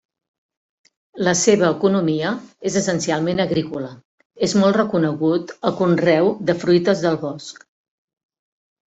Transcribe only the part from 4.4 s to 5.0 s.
és molt